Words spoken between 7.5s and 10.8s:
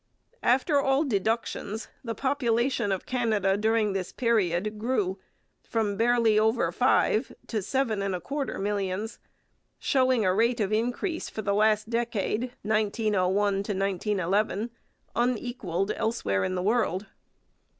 seven and a quarter millions, showing a rate of